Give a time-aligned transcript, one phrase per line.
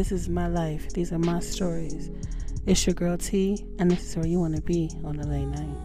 [0.00, 0.94] This is my life.
[0.94, 2.10] These are my stories.
[2.64, 5.44] It's your girl T, and this is where you want to be on a late
[5.44, 5.76] night.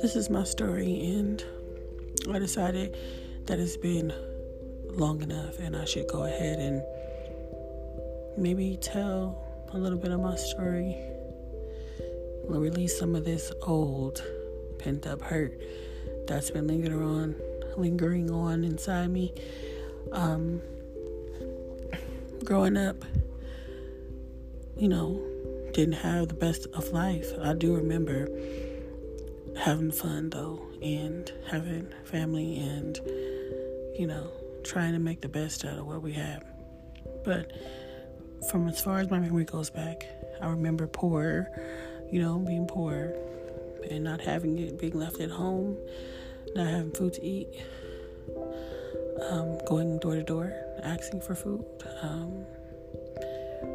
[0.00, 1.44] This is my story, and
[2.32, 2.96] I decided
[3.44, 4.10] that it's been
[4.86, 6.82] long enough, and I should go ahead and
[8.38, 9.44] maybe tell
[9.74, 10.96] a little bit of my story.
[12.46, 14.22] Release some of this old
[14.78, 15.60] pent up hurt
[16.28, 17.34] that's been lingering on,
[17.76, 19.32] lingering on inside me.
[20.12, 20.60] Um,
[22.44, 23.04] growing up,
[24.76, 25.20] you know,
[25.72, 27.32] didn't have the best of life.
[27.42, 28.28] I do remember
[29.58, 32.98] having fun though, and having family, and
[33.98, 34.30] you know,
[34.64, 36.44] trying to make the best out of what we have.
[37.24, 37.52] But
[38.50, 40.04] from as far as my memory goes back,
[40.40, 41.48] I remember poor,
[42.12, 43.14] you know, being poor
[43.90, 45.76] and not having it, being left at home,
[46.54, 47.48] not having food to eat,
[49.30, 50.52] um, going door to door,
[50.82, 51.64] asking for food.
[52.02, 52.44] Um,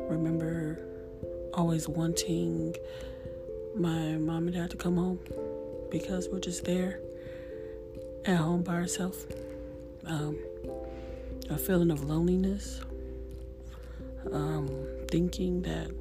[0.10, 0.80] remember
[1.54, 2.76] always wanting
[3.76, 5.20] my mom and dad to come home
[5.92, 7.00] because we're just there
[8.26, 9.26] at home by ourselves.
[10.06, 10.38] Um,
[11.50, 12.82] a feeling of loneliness,
[14.32, 14.70] um,
[15.10, 15.92] thinking that,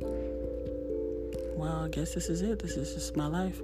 [1.56, 2.58] well, I guess this is it.
[2.58, 3.60] This is just my life.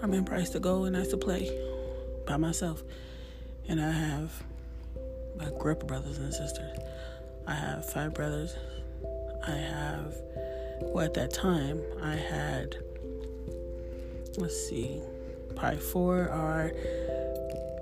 [0.00, 1.50] I remember I used to go and I used to play
[2.26, 2.82] by myself.
[3.68, 4.42] And I have
[5.38, 6.78] a group of brothers and sisters.
[7.46, 8.56] I have five brothers.
[9.46, 10.14] I have,
[10.82, 12.76] well, at that time, I had,
[14.38, 15.00] let's see,
[15.54, 16.72] probably four or,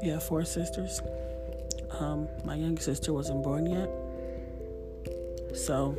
[0.03, 1.01] yeah, four sisters.
[2.01, 3.91] Um, my youngest sister wasn't born yet.
[5.57, 5.97] So,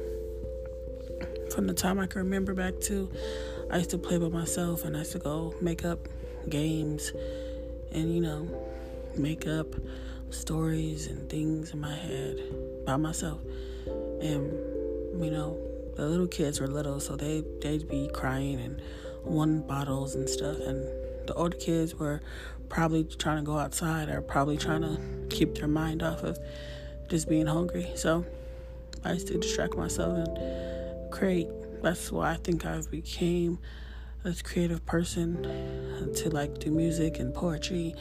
[1.53, 3.09] from the time I can remember back to,
[3.71, 6.07] I used to play by myself and I used to go make up
[6.49, 7.11] games
[7.91, 8.47] and, you know,
[9.15, 9.67] make up
[10.31, 12.39] stories and things in my head
[12.85, 13.39] by myself.
[14.21, 14.51] And,
[15.23, 15.57] you know,
[15.95, 18.81] the little kids were little, so they, they'd be crying and
[19.23, 20.57] wanting bottles and stuff.
[20.59, 20.83] And
[21.27, 22.21] the older kids were
[22.69, 26.39] probably trying to go outside or probably trying to keep their mind off of
[27.07, 27.91] just being hungry.
[27.95, 28.25] So
[29.03, 31.49] I used to distract myself and create.
[31.81, 33.59] That's why I think I became
[34.25, 35.43] a creative person
[36.15, 37.95] to like do music and poetry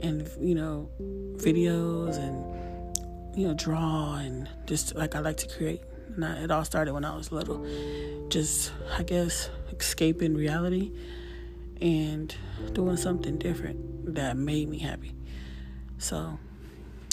[0.00, 0.90] and you know
[1.36, 5.80] videos and you know draw and just like I like to create.
[6.14, 7.66] And I, it all started when I was little,
[8.28, 10.92] just I guess escaping reality
[11.80, 12.34] and
[12.72, 15.12] doing something different that made me happy.
[15.98, 16.38] So,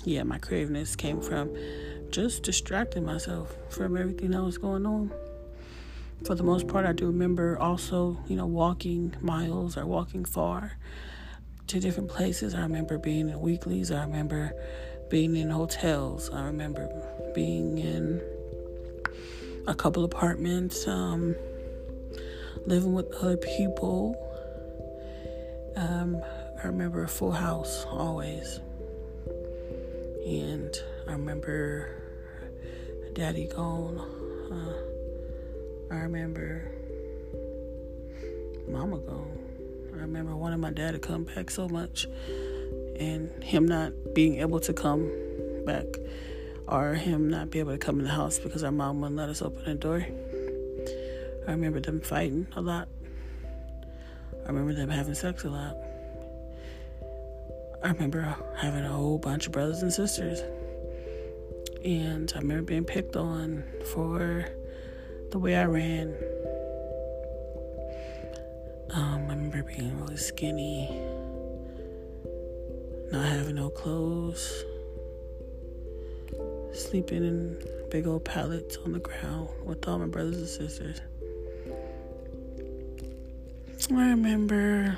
[0.03, 1.56] yeah, my creativeness came from
[2.09, 5.12] just distracting myself from everything that was going on.
[6.25, 10.73] For the most part, I do remember also, you know, walking miles or walking far
[11.67, 12.53] to different places.
[12.53, 13.91] I remember being in weeklies.
[13.91, 14.53] I remember
[15.09, 16.29] being in hotels.
[16.29, 16.89] I remember
[17.33, 18.21] being in
[19.67, 21.35] a couple apartments, um,
[22.67, 24.15] living with other people.
[25.75, 26.21] Um,
[26.63, 28.59] I remember a full house always.
[30.25, 30.75] And
[31.07, 31.89] I remember
[33.13, 33.97] daddy gone.
[34.51, 34.91] Uh,
[35.91, 36.72] I remember
[38.69, 39.38] mama gone.
[39.94, 42.07] I remember wanting my dad to come back so much
[42.97, 45.12] and him not being able to come
[45.66, 45.85] back
[46.66, 49.28] or him not be able to come in the house because our mom wouldn't let
[49.28, 50.07] us open the door.
[51.46, 52.88] I remember them fighting a lot.
[54.46, 55.75] I remember them having sex a lot.
[57.84, 60.40] I remember having a whole bunch of brothers and sisters.
[61.84, 64.47] And I remember being picked on for
[65.31, 66.14] the way I ran.
[68.92, 70.90] Um, I remember being really skinny,
[73.12, 74.66] not having no clothes,
[76.74, 81.02] sleeping in big old pallets on the ground with all my brothers and sisters.
[83.90, 84.98] I remember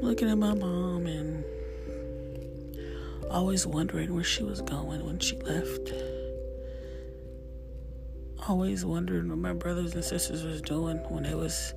[0.00, 1.44] looking at my mom and
[3.30, 5.92] always wondering where she was going when she left.
[8.48, 11.74] Always wondering what my brothers and sisters was doing when they was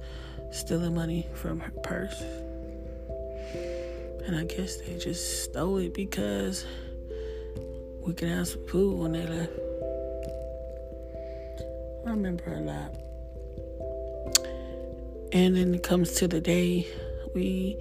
[0.52, 2.22] stealing money from her purse.
[4.28, 6.68] And I guess they just stole it because
[8.02, 9.52] we could have some food when they left.
[12.06, 12.94] I remember a lot.
[15.32, 16.86] And then it comes to the day
[17.34, 17.78] we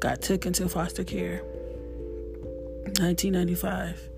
[0.00, 1.42] got took into foster care.
[3.00, 4.08] 1995.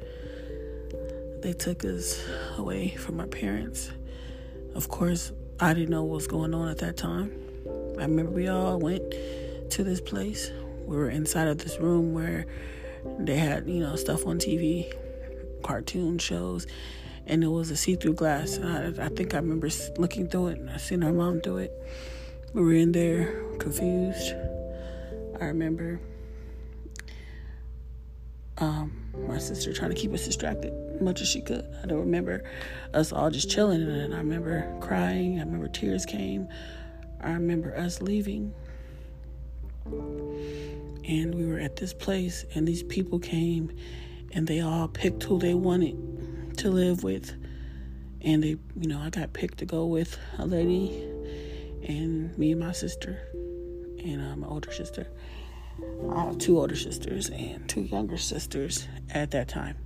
[1.43, 2.25] They took us
[2.59, 3.91] away from our parents.
[4.75, 7.33] Of course, I didn't know what was going on at that time.
[7.99, 9.03] I remember we all went
[9.71, 10.51] to this place.
[10.85, 12.47] We were inside of this room where
[13.19, 14.93] they had, you know, stuff on TV,
[15.63, 16.67] cartoon shows,
[17.27, 18.57] and it was a see-through glass.
[18.57, 21.59] And I, I think I remember looking through it, and I seen her mom do
[21.59, 21.73] it.
[22.53, 24.33] We were in there, confused.
[25.41, 26.01] I remember
[28.59, 28.93] um,
[29.29, 31.67] my sister trying to keep us distracted much as she could.
[31.83, 32.45] I don't remember
[32.93, 35.39] us all just chilling, and I remember crying.
[35.39, 36.49] I remember tears came.
[37.21, 38.55] I remember us leaving.
[39.87, 43.71] And we were at this place, and these people came,
[44.33, 47.35] and they all picked who they wanted to live with.
[48.23, 51.03] And they, you know, I got picked to go with a lady,
[51.87, 55.07] and me and my sister, and uh, my older sister.
[56.11, 59.77] I have two older sisters and two younger sisters at that time.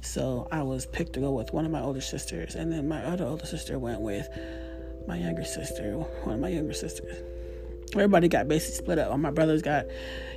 [0.00, 3.04] So I was picked to go with one of my older sisters, and then my
[3.04, 4.28] other older sister went with
[5.06, 7.16] my younger sister, one of my younger sisters.
[7.94, 9.10] Everybody got basically split up.
[9.10, 9.86] All my brothers got,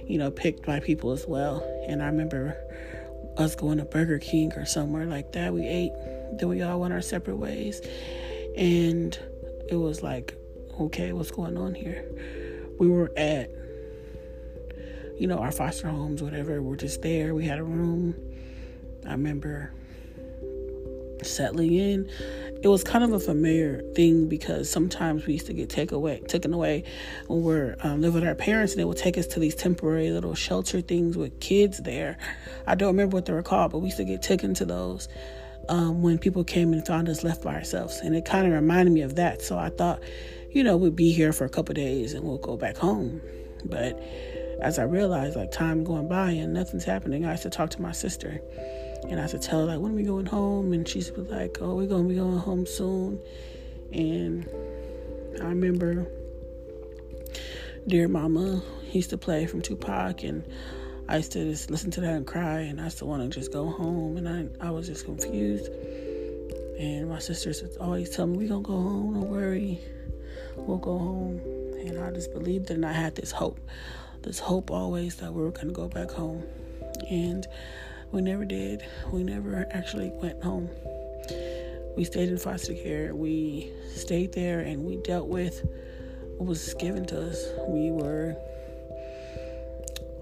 [0.08, 1.62] you know, picked by people as well.
[1.88, 2.58] And I remember
[3.38, 5.54] us going to Burger King or somewhere like that.
[5.54, 5.92] We ate,
[6.40, 7.82] then we all went our separate ways.
[8.56, 9.18] And
[9.70, 10.34] it was like,
[10.80, 12.06] okay, what's going on here?
[12.80, 13.52] We were at
[15.22, 16.64] you know, our foster homes, whatever.
[16.64, 17.36] We're just there.
[17.36, 18.16] We had a room.
[19.08, 19.74] I remember
[21.24, 22.10] settling in.
[22.64, 26.20] It was kind of a familiar thing because sometimes we used to get take away,
[26.28, 26.84] taken away
[27.28, 30.12] when we're um, living with our parents, and they would take us to these temporary
[30.12, 32.18] little shelter things with kids there.
[32.68, 35.08] I don't remember what they were called, but we used to get taken to those
[35.70, 38.92] um, when people came and found us left by ourselves, and it kind of reminded
[38.92, 39.42] me of that.
[39.42, 40.02] So I thought,
[40.52, 43.22] you know, we'd be here for a couple days and we'll go back home,
[43.66, 44.00] but
[44.62, 47.82] as I realized, like time going by and nothing's happening, I used to talk to
[47.82, 48.40] my sister,
[49.10, 51.28] and I used to tell her like, "When are we going home?" And she's was
[51.28, 53.20] like, "Oh, we're gonna be going home soon."
[53.92, 54.48] And
[55.42, 56.08] I remember
[57.88, 58.62] Dear Mama
[58.92, 60.44] used to play from Tupac, and
[61.08, 63.40] I used to just listen to that and cry, and I used to want to
[63.40, 65.70] just go home, and I I was just confused.
[66.80, 69.14] And my sisters always tell me, "We gonna go home.
[69.14, 69.80] Don't worry,
[70.56, 71.42] we'll go home."
[71.86, 73.60] And I just believed it, and I had this hope
[74.22, 76.44] this hope always that we were going to go back home.
[77.10, 77.48] And
[78.12, 78.84] we never did.
[79.12, 80.70] We never actually went home.
[81.96, 83.16] We stayed in foster care.
[83.16, 85.68] We stayed there and we dealt with
[86.38, 87.46] what was given to us.
[87.68, 88.36] We were,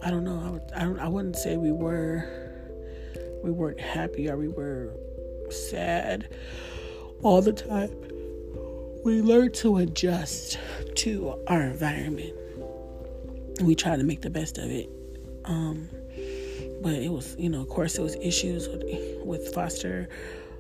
[0.02, 2.28] I don't know, I, would, I, don't, I wouldn't say we were,
[3.44, 4.94] we weren't happy or we were
[5.50, 6.30] sad
[7.22, 7.92] all the time.
[9.04, 10.60] We learned to adjust
[10.96, 12.36] to our environment
[13.62, 14.90] we tried to make the best of it.
[15.46, 15.90] Um,
[16.82, 18.84] but it was, you know, of course, it was issues with,
[19.24, 20.08] with foster,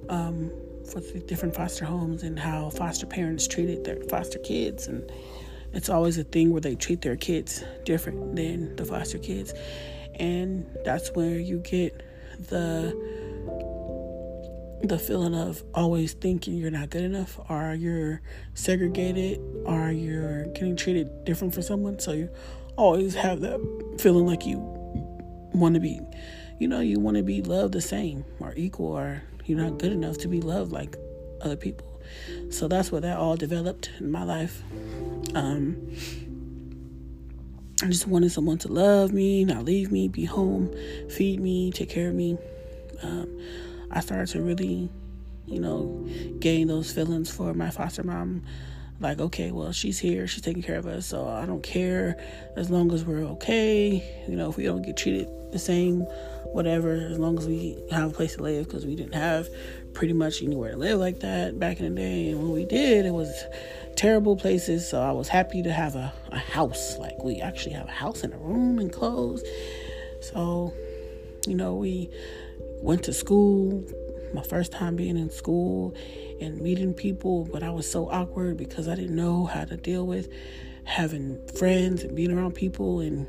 [0.10, 0.51] um,
[0.94, 4.88] with different foster homes and how foster parents treated their foster kids.
[4.88, 5.10] And
[5.74, 9.54] it's always a thing where they treat their kids different than the foster kids.
[10.16, 12.04] And that's where you get
[12.39, 12.95] the
[14.81, 18.22] the feeling of always thinking you're not good enough or you're
[18.54, 22.30] segregated or you're getting treated different for someone so you
[22.77, 23.60] always have that
[24.00, 24.78] feeling like you
[25.54, 26.00] want to be,
[26.60, 29.92] you know, you want to be loved the same or equal, or you're not good
[29.92, 30.96] enough to be loved like
[31.42, 31.86] other people.
[32.50, 34.63] So that's what that all developed in my life.
[35.36, 35.78] Um,
[37.82, 40.74] I just wanted someone to love me, not leave me, be home,
[41.10, 42.38] feed me, take care of me.
[43.01, 43.39] Um,
[43.91, 44.89] I started to really,
[45.46, 46.08] you know,
[46.39, 48.44] gain those feelings for my foster mom
[49.00, 52.18] like okay well she's here she's taking care of us so i don't care
[52.58, 54.03] as long as we're okay.
[54.27, 56.01] You know if we don't get treated the same
[56.51, 59.48] whatever as long as we have a place to live because we didn't have
[59.94, 62.29] pretty much anywhere to live like that back in the day.
[62.29, 63.32] And when we did it was
[63.96, 66.98] terrible places so i was happy to have a, a house.
[66.98, 69.44] Like we actually have a house and a room and clothes.
[70.22, 70.74] So
[71.48, 72.10] you know we
[72.82, 73.84] went to school
[74.33, 75.95] my first time being in school
[76.39, 80.05] and meeting people, but I was so awkward because I didn't know how to deal
[80.05, 80.29] with
[80.83, 83.27] having friends and being around people, and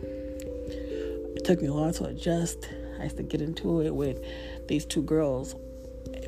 [1.37, 2.69] it took me a while to adjust.
[2.99, 4.23] I used to get into it with
[4.69, 5.55] these two girls,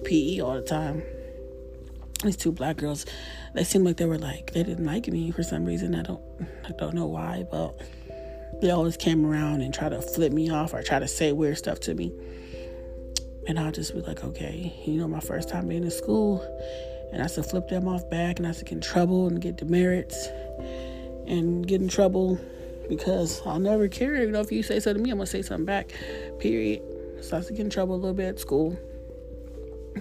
[0.05, 1.02] PE all the time.
[2.23, 3.05] These two black girls,
[3.55, 5.95] they seemed like they were like they didn't like me for some reason.
[5.95, 6.23] I don't,
[6.64, 7.81] I don't know why, but
[8.61, 11.59] they always came around and try to flip me off or try to say weird
[11.59, 12.12] stuff to me.
[13.47, 16.41] And I'll just be like, okay, you know, my first time being in school,
[17.13, 19.57] and I to flip them off back, and I to get in trouble and get
[19.57, 20.29] demerits
[21.27, 22.39] and get in trouble
[22.89, 24.23] because I'll never care.
[24.23, 25.93] You know, if you say something to me, I'm gonna say something back.
[26.39, 26.83] Period.
[27.21, 28.79] So I to get in trouble a little bit at school.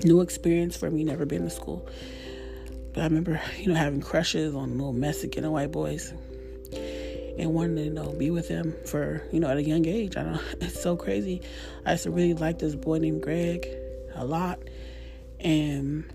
[0.03, 1.87] New experience for me, never been to school.
[2.93, 6.13] But I remember, you know, having crushes on little Mexican and white boys
[7.37, 10.17] and wanting to, you know, be with him for, you know, at a young age.
[10.17, 10.41] I don't.
[10.61, 11.41] It's so crazy.
[11.85, 13.67] I used to really like this boy named Greg
[14.15, 14.59] a lot.
[15.39, 16.05] And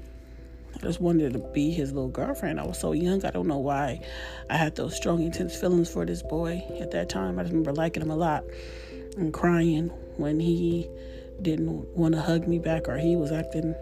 [0.75, 2.61] I just wanted to be his little girlfriend.
[2.61, 3.25] I was so young.
[3.25, 4.00] I don't know why
[4.50, 7.38] I had those strong, intense feelings for this boy at that time.
[7.38, 8.44] I just remember liking him a lot
[9.16, 10.88] and crying when he
[11.42, 13.75] didn't want to hug me back or he was acting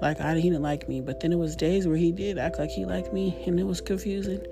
[0.00, 1.00] like I he didn't like me.
[1.00, 3.64] But then it was days where he did act like he liked me, and it
[3.64, 4.44] was confusing.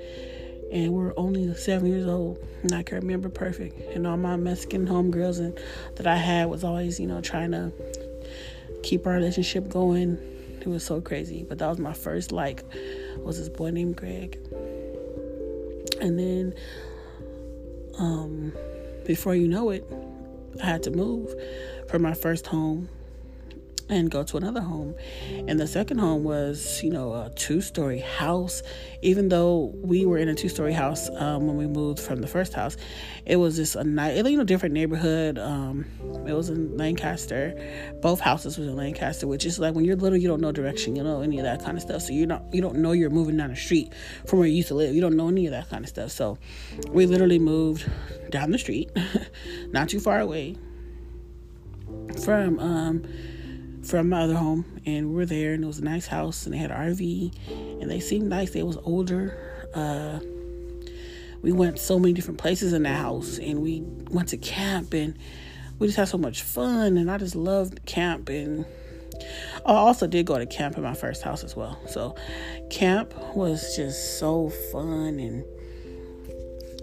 [0.72, 3.78] And we're only seven years old, and I can remember perfect.
[3.94, 5.58] And all my Mexican homegirls and
[5.96, 7.70] that I had was always, you know, trying to
[8.82, 10.18] keep our relationship going.
[10.60, 11.44] It was so crazy.
[11.46, 12.62] But that was my first like
[13.18, 14.38] was this boy named Greg.
[16.00, 16.54] And then
[17.98, 18.52] um
[19.04, 19.84] before you know it,
[20.62, 21.34] I had to move
[21.88, 22.88] from my first home
[23.88, 24.94] and go to another home.
[25.48, 28.62] And the second home was, you know, a two story house.
[29.02, 32.26] Even though we were in a two story house um, when we moved from the
[32.26, 32.76] first house,
[33.26, 35.38] it was just a nice, you know, different neighborhood.
[35.38, 35.86] Um,
[36.26, 37.54] it was in Lancaster.
[38.00, 40.96] Both houses was in Lancaster, which is like when you're little, you don't know direction,
[40.96, 42.02] you know, any of that kind of stuff.
[42.02, 43.92] So you don't, you don't know you're moving down the street
[44.26, 44.94] from where you used to live.
[44.94, 46.10] You don't know any of that kind of stuff.
[46.10, 46.38] So
[46.88, 47.90] we literally moved
[48.30, 48.90] down the street,
[49.68, 50.56] not too far away
[52.24, 53.04] from um,
[53.82, 56.54] from my other home, and we were there, and it was a nice house, and
[56.54, 58.50] they had an RV, and they seemed nice.
[58.50, 59.68] They was older.
[59.74, 60.20] Uh,
[61.42, 65.18] we went so many different places in that house, and we went to camp, and
[65.78, 68.28] we just had so much fun, and I just loved camp.
[68.28, 68.64] And
[69.66, 71.80] I also did go to camp in my first house as well.
[71.88, 72.14] So
[72.70, 75.44] camp was just so fun, and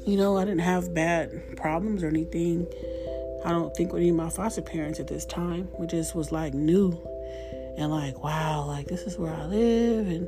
[0.06, 2.68] you know, I didn't have bad problems or anything
[3.46, 5.70] I don't think with any of my foster parents at this time.
[5.78, 7.00] We just was like new
[7.78, 10.28] and like, wow, like this is where I live and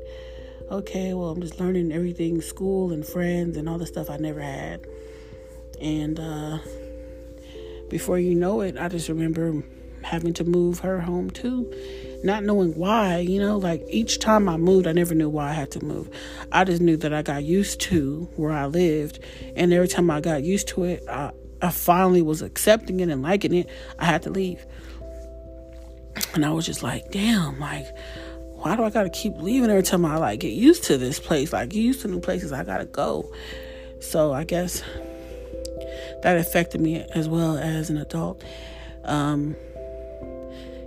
[0.70, 4.42] okay, well I'm just learning everything, school and friends and all the stuff I never
[4.42, 4.86] had.
[5.80, 6.60] And uh
[7.90, 9.64] before you know it, I just remember
[10.04, 11.72] having to move her home too.
[12.24, 15.54] Not knowing why, you know, like each time I moved, I never knew why I
[15.54, 16.10] had to move.
[16.52, 19.20] I just knew that I got used to where I lived.
[19.56, 23.22] And every time I got used to it, I, I finally was accepting it and
[23.22, 24.66] liking it, I had to leave.
[26.34, 27.86] And I was just like, damn, like,
[28.54, 31.54] why do I gotta keep leaving every time I like get used to this place?
[31.54, 33.32] Like, get used to new places, I gotta go.
[34.00, 34.84] So I guess
[36.24, 38.44] that affected me as well as an adult.
[39.04, 39.56] Um,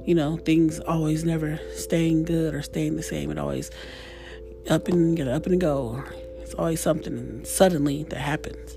[0.04, 3.30] you know, things always never staying good or staying the same.
[3.30, 3.70] It always
[4.68, 6.02] up and get up and go.
[6.40, 8.76] It's always something suddenly that happens.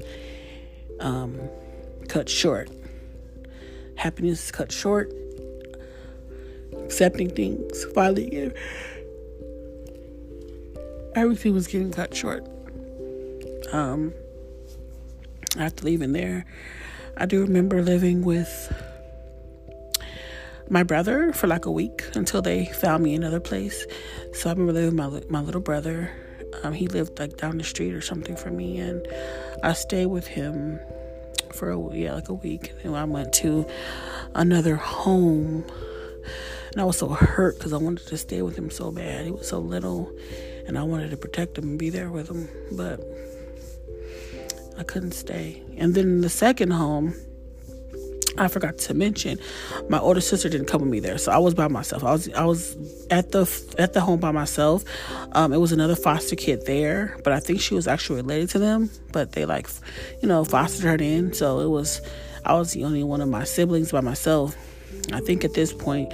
[0.99, 1.37] Um,
[2.07, 2.69] cut short.
[3.95, 5.11] Happiness is cut short.
[6.85, 8.51] Accepting things finally.
[11.15, 12.47] Everything was getting cut short.
[13.71, 14.13] Um,
[15.57, 16.45] after leaving there,
[17.17, 18.73] I do remember living with
[20.69, 23.85] my brother for like a week until they found me another place.
[24.33, 26.11] So I remember living with my my little brother.
[26.63, 29.05] Um, he lived like down the street or something from me, and
[29.63, 30.79] I stayed with him
[31.53, 32.73] for a yeah like a week.
[32.83, 33.65] And I went to
[34.35, 35.65] another home
[36.71, 39.25] and I was so hurt because I wanted to stay with him so bad.
[39.25, 40.11] He was so little
[40.67, 42.99] and I wanted to protect him and be there with him but
[44.77, 45.63] I couldn't stay.
[45.77, 47.15] And then the second home
[48.37, 49.39] I forgot to mention,
[49.89, 52.03] my older sister didn't come with me there, so I was by myself.
[52.03, 52.75] I was I was
[53.09, 54.83] at the at the home by myself.
[55.33, 58.59] Um, it was another foster kid there, but I think she was actually related to
[58.59, 58.89] them.
[59.11, 59.67] But they like,
[60.21, 62.01] you know, fostered her in, so it was
[62.45, 64.55] I was the only one of my siblings by myself.
[65.11, 66.13] I think at this point,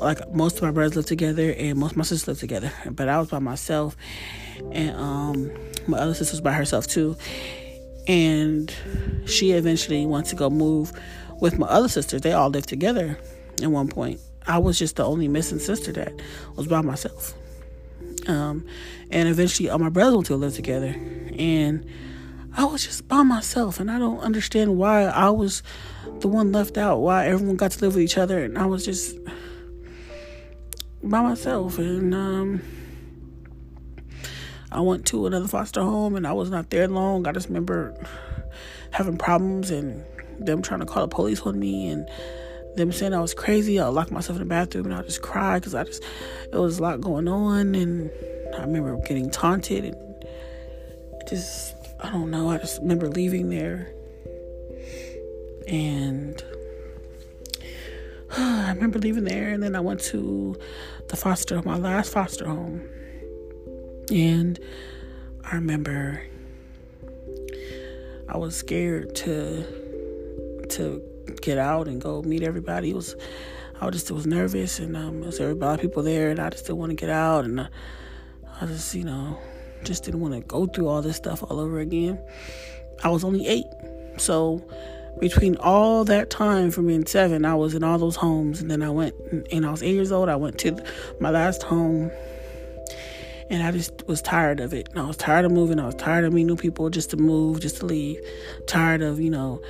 [0.00, 3.08] like most of my brothers lived together and most of my sisters lived together, but
[3.08, 3.96] I was by myself,
[4.72, 5.50] and um,
[5.86, 7.16] my other sister was by herself too.
[8.06, 8.74] And
[9.26, 10.92] she eventually wants to go move
[11.40, 12.20] with my other sisters.
[12.20, 13.18] They all lived together
[13.62, 14.20] at one point.
[14.46, 16.12] I was just the only missing sister that
[16.56, 17.34] was by myself.
[18.26, 18.66] Um,
[19.10, 20.94] and eventually, all my brothers went to live together,
[21.38, 21.86] and
[22.56, 23.80] I was just by myself.
[23.80, 25.62] And I don't understand why I was
[26.20, 26.98] the one left out.
[26.98, 29.16] Why everyone got to live with each other, and I was just
[31.02, 31.78] by myself.
[31.78, 32.62] And um,
[34.72, 37.26] I went to another foster home, and I was not there long.
[37.26, 37.94] I just remember
[38.90, 40.04] having problems and
[40.38, 42.08] them trying to call the police on me and
[42.76, 43.78] them saying I was crazy.
[43.78, 46.02] I locked myself in the bathroom and I'll just cried because I just,
[46.52, 47.74] it was a lot going on.
[47.74, 48.10] And
[48.56, 49.96] I remember getting taunted and
[51.28, 52.50] just, I don't know.
[52.50, 53.92] I just remember leaving there
[55.68, 56.42] and
[58.36, 60.58] I remember leaving there and then I went to
[61.08, 62.82] the foster, home, my last foster home.
[64.10, 64.58] And
[65.44, 66.22] I remember
[68.28, 69.83] I was scared to
[70.74, 71.02] to
[71.42, 72.90] get out and go meet everybody.
[72.90, 73.16] It was
[73.80, 76.50] I just was nervous and um, there was a lot of people there and I
[76.50, 77.68] just didn't want to get out and uh,
[78.60, 79.38] I just you know
[79.82, 82.18] just didn't want to go through all this stuff all over again.
[83.02, 83.66] I was only eight,
[84.16, 84.62] so
[85.20, 88.82] between all that time from being seven, I was in all those homes, and then
[88.82, 89.14] I went
[89.52, 90.28] and I was eight years old.
[90.28, 90.82] I went to
[91.20, 92.10] my last home
[93.50, 94.88] and I just was tired of it.
[94.90, 95.78] And I was tired of moving.
[95.78, 98.18] I was tired of meeting new people just to move, just to leave.
[98.66, 99.62] Tired of, you know,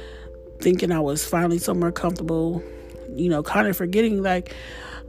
[0.64, 2.62] thinking I was finally somewhere comfortable,
[3.14, 4.56] you know, kind of forgetting like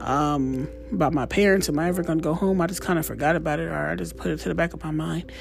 [0.00, 1.68] um, about my parents.
[1.70, 2.60] Am I ever going to go home?
[2.60, 4.74] I just kind of forgot about it, or I just put it to the back
[4.74, 5.32] of my mind.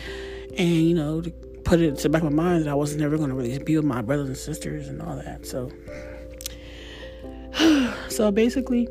[0.57, 1.22] And, you know,
[1.65, 3.60] put it to the back of my mind that I was never going to really
[3.60, 5.45] be with my brothers and sisters and all that.
[5.45, 5.69] So,
[8.10, 8.88] so basically,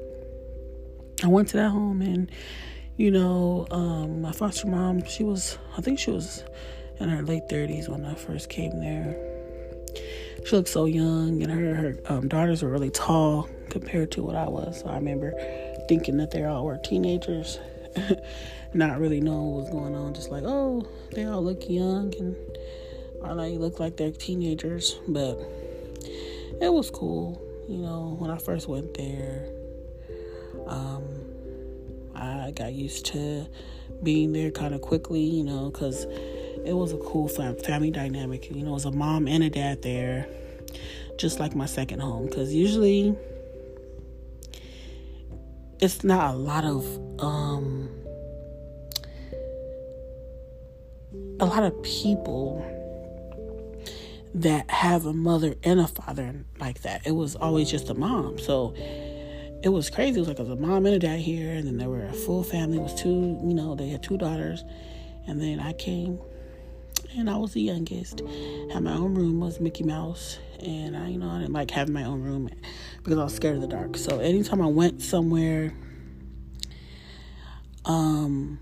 [1.23, 2.31] I went to that home and
[2.97, 6.45] you know, um, my foster mom, she was, I think she was
[7.01, 9.17] in her late 30s when I first came there.
[10.45, 14.37] She looked so young, and her, her um, daughters were really tall compared to what
[14.37, 14.81] I was.
[14.81, 15.33] So I remember
[15.89, 17.59] thinking that they all were teenagers,
[18.75, 20.15] not really knowing what was going on.
[20.15, 22.37] Just like, oh, they all look young and
[23.21, 24.99] or like look like they're teenagers.
[25.09, 25.39] But
[26.61, 29.49] it was cool, you know, when I first went there.
[30.67, 31.25] Um,
[32.15, 33.47] I got used to
[34.03, 36.07] being there kind of quickly, you know, because
[36.67, 38.51] it was a cool family dynamic.
[38.51, 40.27] You know, it was a mom and a dad there,
[41.19, 42.27] just like my second home.
[42.27, 43.17] Because usually
[45.81, 46.85] it's not a lot of,
[47.21, 47.89] um,
[51.41, 52.65] a lot of people
[54.35, 57.07] that have a mother and a father like that.
[57.07, 58.39] It was always just a mom.
[58.39, 58.75] So
[59.63, 60.17] it was crazy.
[60.17, 62.13] It was like was a mom and a dad here, and then there were a
[62.13, 62.79] full family.
[62.79, 64.63] It was two, you know, they had two daughters,
[65.27, 66.19] and then I came,
[67.17, 68.23] and I was the youngest.
[68.73, 71.95] Had my own room was Mickey Mouse, and I, you know, I didn't like having
[71.95, 72.51] my own room
[73.03, 73.97] because I was scared of the dark.
[73.97, 75.73] So anytime I went somewhere,
[77.85, 78.59] um,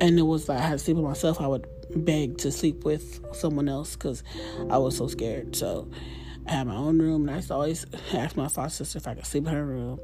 [0.00, 2.84] and it was like I had to sleep with myself, I would beg to sleep
[2.84, 4.22] with someone else because
[4.70, 5.56] I was so scared.
[5.56, 5.90] So
[6.46, 9.08] I had my own room, and I used to always ask my foster sister if
[9.08, 10.00] I could sleep in her room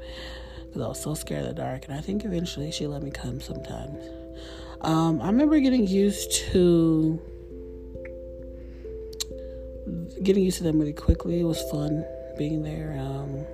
[0.67, 1.87] because I was so scared of the dark.
[1.87, 4.05] And I think eventually she let me come sometimes.
[4.83, 7.21] Um, I remember getting used to
[10.23, 11.41] getting used to them really quickly.
[11.41, 12.05] It was fun
[12.37, 12.97] being there.
[12.99, 13.47] Um,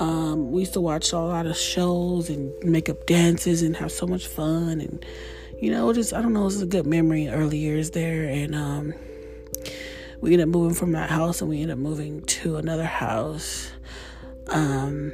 [0.00, 3.92] um, we used to watch a lot of shows and make up dances and have
[3.92, 5.04] so much fun and
[5.60, 8.54] you know just I don't know it was a good memory early years there and
[8.54, 8.94] um,
[10.20, 13.70] we ended up moving from that house and we ended up moving to another house
[14.48, 15.12] um,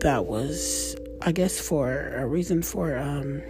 [0.00, 3.42] that was i guess for a reason for um,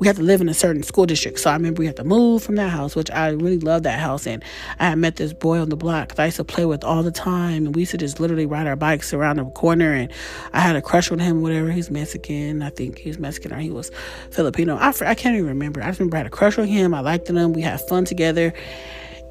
[0.00, 1.38] we had to live in a certain school district.
[1.38, 4.00] So I remember we had to move from that house, which I really loved that
[4.00, 4.26] house.
[4.26, 4.42] And
[4.78, 7.10] I met this boy on the block that I used to play with all the
[7.10, 7.66] time.
[7.66, 9.92] And we used to just literally ride our bikes around the corner.
[9.92, 10.10] And
[10.54, 11.70] I had a crush on him, whatever.
[11.70, 12.62] He's Mexican.
[12.62, 13.90] I think he was Mexican or he was
[14.30, 14.76] Filipino.
[14.76, 15.82] I, I can't even remember.
[15.82, 16.94] I just remember I had a crush on him.
[16.94, 17.52] I liked him.
[17.52, 18.54] We had fun together.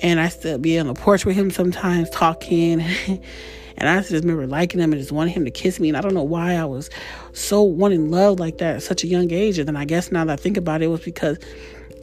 [0.01, 2.86] And I still be on the porch with him sometimes talking.
[3.80, 5.88] And I just remember liking him and just wanting him to kiss me.
[5.88, 6.89] And I don't know why I was
[7.34, 9.58] so wanting love like that at such a young age.
[9.58, 11.38] And then I guess now that I think about it, it was because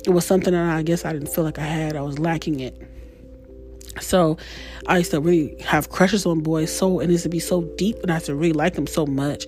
[0.07, 1.97] it was something that I guess I didn't feel like I had.
[1.97, 2.81] I was lacking it.
[4.01, 4.37] So
[4.87, 7.63] I used to really have crushes on boys so and it used to be so
[7.77, 9.47] deep and I used to really like them so much.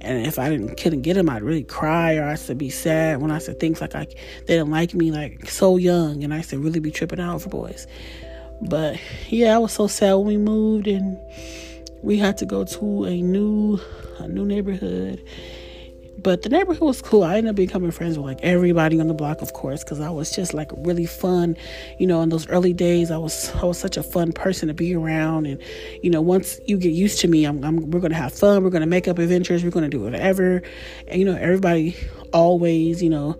[0.00, 2.70] And if I didn't couldn't get them, I'd really cry or I used to be
[2.70, 6.32] sad when I said things like I they didn't like me like so young and
[6.32, 7.86] I used to really be tripping out for boys.
[8.60, 11.18] But yeah, I was so sad when we moved and
[12.06, 13.80] we had to go to a new
[14.18, 15.20] a new neighborhood.
[16.18, 17.24] But the neighborhood was cool.
[17.24, 20.08] I ended up becoming friends with like everybody on the block, of course, because I
[20.10, 21.56] was just like really fun.
[21.98, 24.74] You know, in those early days, I was I was such a fun person to
[24.74, 25.46] be around.
[25.46, 25.60] And
[26.00, 28.62] you know, once you get used to me, I'm, I'm we're gonna have fun.
[28.62, 29.64] We're gonna make up adventures.
[29.64, 30.62] We're gonna do whatever.
[31.08, 31.96] And you know, everybody
[32.32, 33.36] always, you know,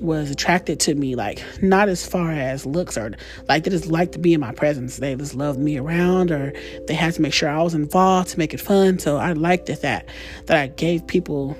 [0.00, 3.12] was attracted to me, like not as far as looks or
[3.48, 4.96] like they just liked to be in my presence.
[4.96, 6.52] They just loved me around or
[6.86, 8.98] they had to make sure I was involved to make it fun.
[8.98, 10.08] So I liked it that
[10.46, 11.56] that I gave people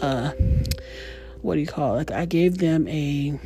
[0.00, 0.32] uh
[1.42, 2.10] what do you call it?
[2.10, 3.38] Like I gave them a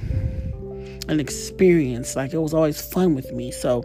[1.08, 2.16] an experience.
[2.16, 3.50] Like it was always fun with me.
[3.50, 3.84] So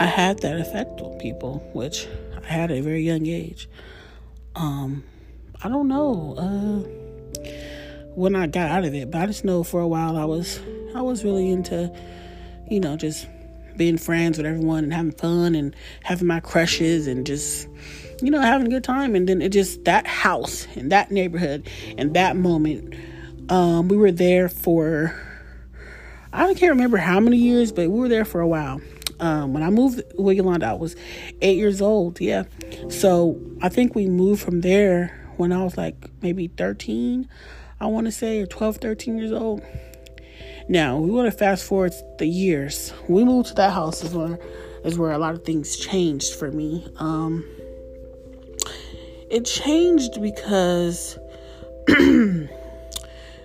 [0.00, 2.06] I had that effect on people, which
[2.42, 3.68] I had at a very young age.
[4.56, 5.04] Um
[5.62, 6.34] I don't know.
[6.38, 7.03] Uh
[8.14, 9.10] when I got out of it.
[9.10, 10.60] But I just know for a while I was
[10.94, 11.92] I was really into,
[12.70, 13.26] you know, just
[13.76, 15.74] being friends with everyone and having fun and
[16.04, 17.68] having my crushes and just
[18.22, 19.14] you know, having a good time.
[19.14, 22.94] And then it just, that house and that neighborhood and that moment,
[23.48, 25.14] um, we were there for,
[26.32, 28.80] I can't remember how many years, but we were there for a while.
[29.20, 30.96] Um, when I moved Wiggyland, I was
[31.40, 32.20] eight years old.
[32.20, 32.44] Yeah.
[32.88, 37.28] So I think we moved from there when I was like maybe 13,
[37.84, 39.62] I want to say, or 12, 13 years old.
[40.68, 42.94] Now, we want to fast forward the years.
[43.08, 44.38] We moved to that house is where,
[44.84, 46.90] is where a lot of things changed for me.
[46.96, 47.46] Um,
[49.28, 51.18] it changed because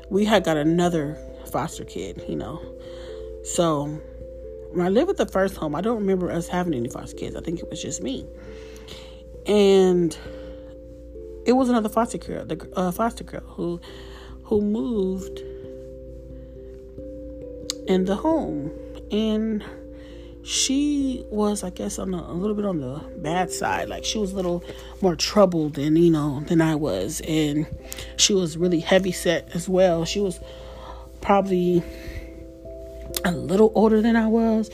[0.09, 1.17] we had got another
[1.51, 2.61] foster kid, you know.
[3.43, 3.87] So
[4.71, 7.35] when I lived at the first home, I don't remember us having any foster kids.
[7.35, 8.25] I think it was just me.
[9.45, 10.17] And
[11.45, 13.81] it was another foster girl, the uh, foster girl who
[14.49, 15.39] who moved
[17.87, 18.71] in the home,
[19.11, 19.63] and
[20.43, 23.89] she was, I guess, on a, a little bit on the bad side.
[23.89, 24.63] Like she was a little
[25.01, 27.67] more troubled than you know than I was, and
[28.17, 30.03] she was really heavy set as well.
[30.03, 30.39] She was
[31.21, 31.83] probably
[33.23, 34.71] a little older than I was,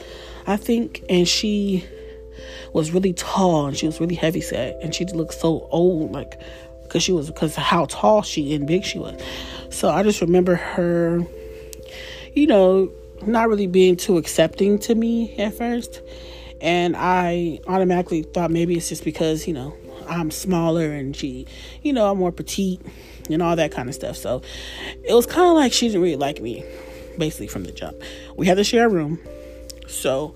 [0.48, 1.86] I think, and she
[2.72, 4.80] was really tall and she was really heavy set.
[4.82, 6.40] And she looked so old like
[6.84, 9.20] because she was because how tall she and big she was
[9.76, 11.26] so i just remember her
[12.34, 12.92] you know
[13.28, 16.02] not really being too accepting to me at first.
[16.62, 19.76] And i automatically thought maybe it's just because you know
[20.08, 21.48] i'm smaller and she
[21.82, 22.82] you know i'm more petite
[23.30, 24.16] and all that kind of stuff.
[24.16, 24.42] So
[25.04, 26.64] it was kind of like she didn't really like me
[27.18, 27.98] basically from the jump.
[28.36, 29.20] We had to share a room.
[29.88, 30.36] So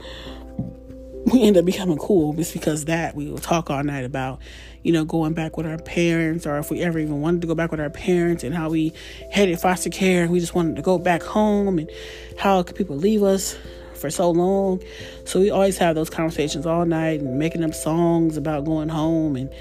[1.31, 4.39] we end up becoming cool just because that we will talk all night about
[4.83, 7.55] you know going back with our parents or if we ever even wanted to go
[7.55, 8.93] back with our parents and how we
[9.31, 11.89] hated foster care and we just wanted to go back home and
[12.37, 13.57] how could people leave us
[13.95, 14.81] for so long?
[15.25, 19.35] So we always have those conversations all night and making up songs about going home
[19.35, 19.51] and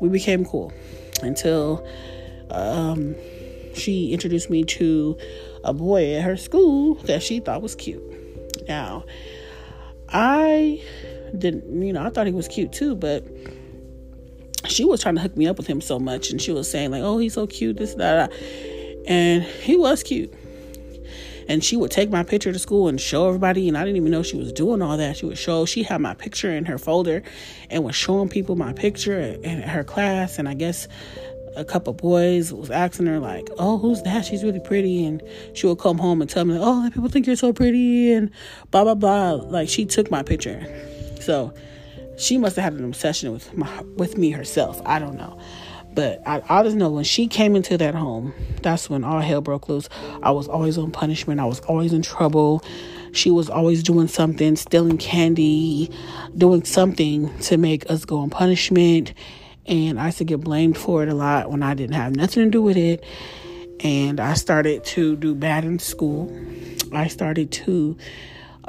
[0.00, 0.72] we became cool
[1.22, 1.86] until
[2.50, 3.16] um,
[3.74, 5.18] she introduced me to
[5.64, 8.02] a boy at her school that she thought was cute.
[8.68, 9.04] Now
[10.08, 10.82] I
[11.36, 13.24] didn't, you know, I thought he was cute too, but
[14.66, 16.90] she was trying to hook me up with him so much, and she was saying
[16.90, 18.32] like, "Oh, he's so cute, this that,",
[19.06, 20.32] and he was cute.
[21.48, 24.12] And she would take my picture to school and show everybody, and I didn't even
[24.12, 25.16] know she was doing all that.
[25.16, 27.24] She would show, she had my picture in her folder,
[27.70, 30.86] and was showing people my picture in her class, and I guess
[31.56, 34.24] a couple boys was asking her like, "Oh, who's that?
[34.24, 35.22] She's really pretty." And
[35.54, 38.30] she would come home and tell me, "Oh, people think you're so pretty," and
[38.70, 39.32] blah blah blah.
[39.32, 40.64] Like she took my picture,
[41.20, 41.52] so
[42.20, 44.80] she must have had an obsession with my with me herself.
[44.84, 45.40] I don't know.
[45.92, 49.40] But I, I just know when she came into that home, that's when all hell
[49.40, 49.88] broke loose.
[50.22, 51.40] I was always on punishment.
[51.40, 52.62] I was always in trouble.
[53.12, 55.90] She was always doing something, stealing candy,
[56.38, 59.14] doing something to make us go on punishment
[59.70, 62.44] and I used to get blamed for it a lot when I didn't have nothing
[62.44, 63.04] to do with it.
[63.80, 66.30] And I started to do bad in school.
[66.92, 67.96] I started to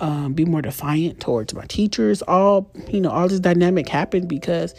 [0.01, 2.21] um, be more defiant towards my teachers.
[2.23, 4.73] All you know, all this dynamic happened because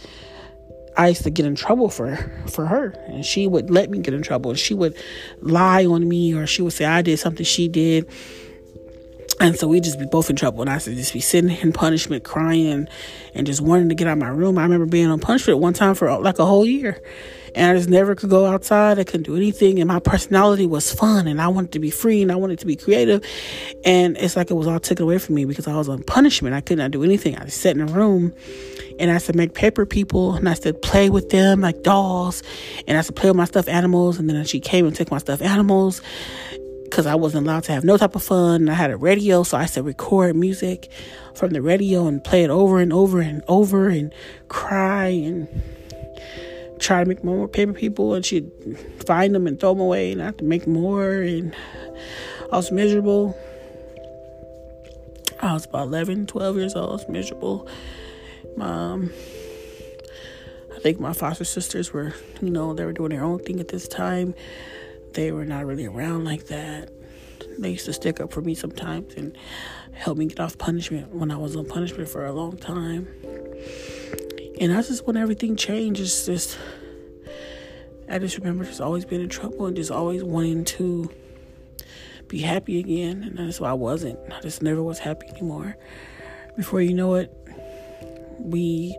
[0.97, 2.17] I used to get in trouble for
[2.49, 4.55] for her, and she would let me get in trouble.
[4.55, 4.97] She would
[5.41, 8.11] lie on me, or she would say I did something she did,
[9.41, 10.61] and so we just be both in trouble.
[10.61, 12.89] And I used to just be sitting in punishment, crying,
[13.35, 14.59] and just wanting to get out of my room.
[14.59, 17.01] I remember being on punishment one time for like a whole year.
[17.55, 18.99] And I just never could go outside.
[18.99, 19.79] I couldn't do anything.
[19.79, 21.27] And my personality was fun.
[21.27, 23.25] And I wanted to be free and I wanted to be creative.
[23.85, 26.55] And it's like it was all taken away from me because I was on punishment.
[26.55, 27.37] I could not do anything.
[27.37, 28.35] I just sat in a room
[28.99, 32.43] and I to make paper people and I to play with them like dolls.
[32.87, 34.19] And I to play with my stuffed animals.
[34.19, 36.01] And then she came and took my stuffed animals
[36.85, 38.63] because I wasn't allowed to have no type of fun.
[38.63, 40.91] And I had a radio, so I to record music
[41.35, 44.13] from the radio and play it over and over and over and
[44.49, 45.49] cry and
[46.83, 48.15] try to make more paper people.
[48.15, 48.51] And she'd
[49.07, 51.13] find them and throw them away, and I had to make more.
[51.13, 51.55] And
[52.53, 53.37] I was miserable.
[55.41, 56.91] I was about 11, 12 years old.
[56.91, 57.69] I was miserable.
[58.57, 59.11] Mom.
[60.75, 63.69] I think my foster sisters were, you know, they were doing their own thing at
[63.69, 64.35] this time
[65.15, 66.91] they were not really around like that.
[67.59, 69.37] They used to stick up for me sometimes and
[69.93, 73.09] help me get off punishment when I was on punishment for a long time.
[74.63, 76.01] And I just when everything changed.
[76.01, 76.57] It's just,
[78.09, 81.11] I just remember just always being in trouble and just always wanting to
[82.29, 83.25] be happy again.
[83.25, 84.21] And that's why I wasn't.
[84.33, 85.77] I just never was happy anymore.
[86.57, 87.37] Before you know it,
[88.39, 88.97] we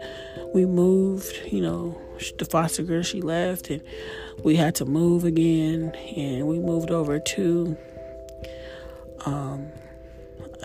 [0.54, 1.98] we moved, you know,
[2.38, 3.82] the foster girl she left and
[4.44, 7.78] we had to move again and we moved over to
[9.26, 9.72] um,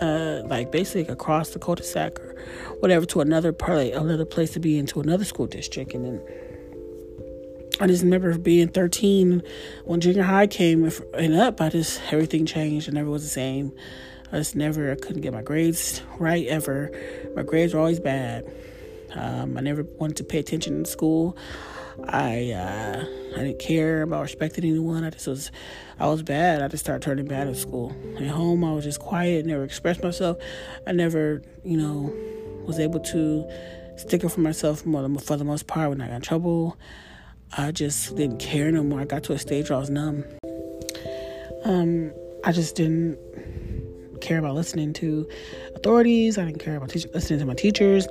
[0.01, 2.35] uh, like basically across the cul-de-sac or
[2.79, 6.21] whatever to another part, another place to be into another school district, and then
[7.81, 9.41] I just remember being 13
[9.85, 11.61] when junior high came and up.
[11.61, 12.89] I just everything changed.
[12.89, 13.71] I never was the same.
[14.31, 16.91] I just never I couldn't get my grades right ever.
[17.35, 18.51] My grades were always bad.
[19.13, 21.37] Um, I never wanted to pay attention in school.
[22.07, 25.03] I uh, I didn't care about respecting anyone.
[25.03, 25.51] I just was
[25.99, 26.61] I was bad.
[26.61, 27.93] I just started turning bad at school.
[28.17, 30.37] At home, I was just quiet, never expressed myself.
[30.87, 32.13] I never, you know,
[32.65, 33.49] was able to
[33.97, 36.77] stick up for myself for the most part when I got in trouble.
[37.57, 39.01] I just didn't care no more.
[39.01, 40.23] I got to a stage where I was numb.
[41.65, 42.13] Um,
[42.45, 43.17] I just didn't
[44.21, 45.27] care about listening to
[45.75, 46.37] authorities.
[46.37, 48.07] I didn't care about te- listening to my teachers.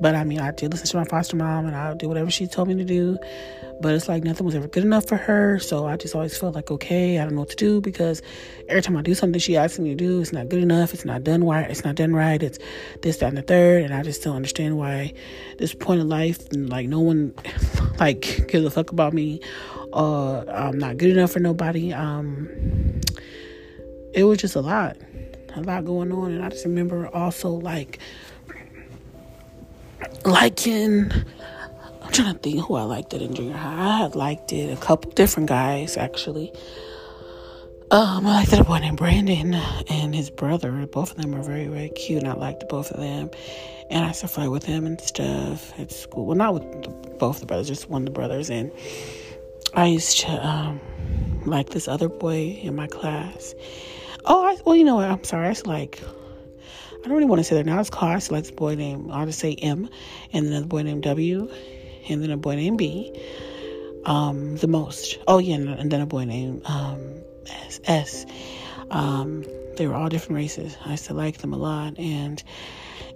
[0.00, 2.46] But I mean, I did listen to my foster mom and I did whatever she
[2.46, 3.18] told me to do.
[3.80, 5.58] But it's like nothing was ever good enough for her.
[5.60, 8.22] So I just always felt like, okay, I don't know what to do because
[8.68, 10.94] every time I do something she asks me to do, it's not good enough.
[10.94, 11.70] It's not done right.
[11.70, 12.42] It's not done right.
[12.42, 12.58] It's
[13.02, 13.82] this, that, and the third.
[13.82, 15.14] And I just don't understand why
[15.58, 17.34] this point in life, like no one
[18.00, 19.40] like gives a fuck about me.
[19.92, 21.92] Uh, I'm not good enough for nobody.
[21.92, 23.00] Um,
[24.12, 24.96] it was just a lot,
[25.54, 26.32] a lot going on.
[26.32, 28.00] And I just remember also like
[30.24, 31.12] liking
[32.08, 33.74] I'm trying to think who I liked it in junior high.
[33.74, 36.52] I had liked it a couple different guys actually.
[37.90, 40.86] Um, I liked a boy named Brandon and his brother.
[40.86, 43.30] Both of them were very, very cute, and I liked both of them.
[43.90, 46.26] And I used to fight with him and stuff at school.
[46.26, 48.50] Well, not with the, both the brothers, just one of the brothers.
[48.50, 48.72] And
[49.74, 50.80] I used to um,
[51.46, 53.54] like this other boy in my class.
[54.24, 55.10] Oh, I, well, you know what?
[55.10, 55.46] I'm sorry.
[55.46, 56.00] I used to like
[57.00, 57.78] I don't really want to say that now.
[57.80, 59.88] It's called I select this boy named I'll just say M,
[60.32, 61.50] and then another boy named W,
[62.08, 63.12] and then a boy named B.
[64.04, 65.18] Um, the most.
[65.26, 67.00] Oh yeah, and then a boy named um,
[67.46, 67.80] S.
[67.84, 68.26] S.
[68.90, 69.44] Um,
[69.76, 70.76] they were all different races.
[70.84, 72.42] I used to like them a lot, and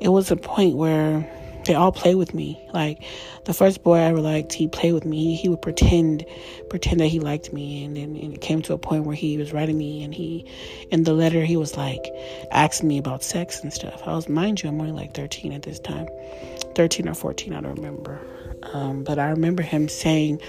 [0.00, 1.28] it was a point where
[1.64, 2.60] they all play with me.
[2.72, 3.02] Like
[3.44, 5.34] the first boy I ever liked, he played with me.
[5.34, 6.24] He would pretend,
[6.68, 9.52] pretend that he liked me, and then it came to a point where he was
[9.52, 10.46] writing me, and he,
[10.90, 12.04] in the letter, he was like
[12.50, 14.02] asking me about sex and stuff.
[14.06, 16.08] I was, mind you, I'm only like 13 at this time,
[16.74, 18.20] 13 or 14, I don't remember.
[18.72, 20.40] Um, but I remember him saying,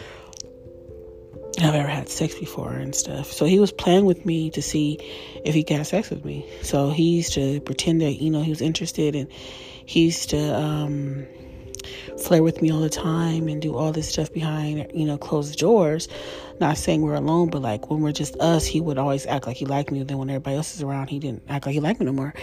[1.60, 3.32] I've ever had sex before and stuff.
[3.32, 4.97] So he was playing with me to see
[5.45, 6.45] if he could have sex with me.
[6.62, 9.28] So he used to pretend that, you know, he was interested and
[9.85, 11.25] he used to um,
[12.23, 15.59] flirt with me all the time and do all this stuff behind, you know, closed
[15.59, 16.07] doors.
[16.59, 19.57] Not saying we're alone, but like when we're just us, he would always act like
[19.57, 20.03] he liked me.
[20.03, 22.33] Then when everybody else is around, he didn't act like he liked me no more.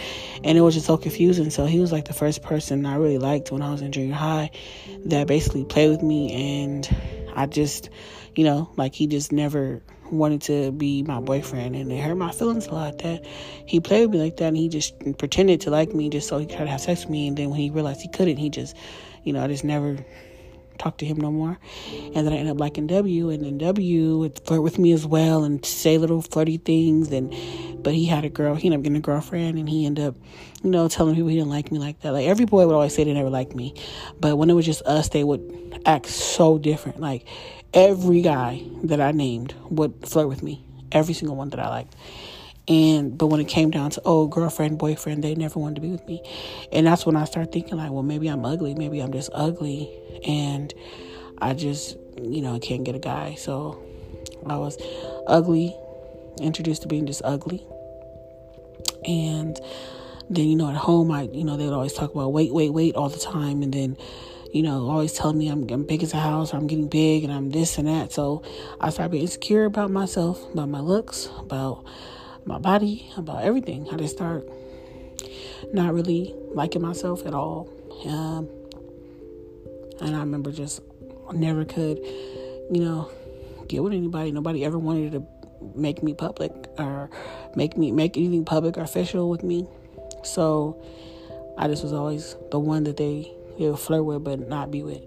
[0.43, 1.49] And it was just so confusing.
[1.49, 4.13] So he was like the first person I really liked when I was in junior
[4.13, 4.51] high
[5.05, 6.31] that basically played with me.
[6.61, 6.95] And
[7.35, 7.89] I just,
[8.35, 12.31] you know, like he just never wanted to be my boyfriend and it hurt my
[12.31, 13.25] feelings a lot that
[13.65, 16.37] he played with me like that and he just pretended to like me just so
[16.37, 18.75] he could have sex with me and then when he realized he couldn't he just
[19.23, 19.97] you know I just never
[20.81, 21.59] talked to him no more.
[22.15, 25.05] And then I ended up liking W and then W would flirt with me as
[25.05, 27.29] well and say little flirty things and
[27.83, 30.15] but he had a girl he ended up getting a girlfriend and he ended up
[30.63, 32.11] you know telling people he didn't like me like that.
[32.11, 33.75] Like every boy would always say they never liked me
[34.19, 36.99] but when it was just us they would act so different.
[36.99, 37.25] Like
[37.73, 41.95] every guy that I named would flirt with me, every single one that I liked.
[42.67, 45.89] And but when it came down to oh girlfriend boyfriend, they never wanted to be
[45.89, 46.21] with me,
[46.71, 49.89] and that's when I started thinking like, well maybe I'm ugly, maybe I'm just ugly,
[50.25, 50.73] and
[51.39, 53.35] I just you know can't get a guy.
[53.35, 53.81] So
[54.45, 54.77] I was
[55.27, 55.75] ugly,
[56.39, 57.65] introduced to being just ugly,
[59.05, 59.59] and
[60.29, 62.71] then you know at home I you know they would always talk about weight, weight,
[62.71, 63.97] weight all the time, and then
[64.51, 67.23] you know, always telling me I'm, I'm big as a house, or I'm getting big,
[67.23, 68.11] and I'm this and that.
[68.11, 68.43] So
[68.79, 71.85] I started being insecure about myself, about my looks, about
[72.45, 73.87] my body, about everything.
[73.91, 74.47] I just start
[75.73, 77.69] not really liking myself at all.
[78.05, 78.49] Um,
[80.01, 80.81] and I remember just
[81.31, 83.09] never could, you know,
[83.67, 84.31] get with anybody.
[84.31, 85.25] Nobody ever wanted to
[85.75, 87.09] make me public or
[87.55, 89.67] make me make anything public or official with me.
[90.23, 90.83] So
[91.57, 95.01] I just was always the one that they he'll flirt with but not be with.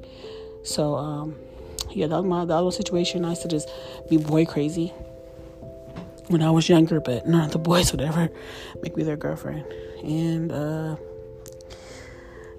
[0.62, 1.36] So um,
[1.90, 3.24] yeah, that was my that was situation.
[3.24, 3.68] I used to just
[4.08, 4.88] be boy crazy
[6.28, 8.30] when I was younger, but none of the boys would ever
[8.82, 9.64] make me their girlfriend.
[10.02, 10.96] And uh,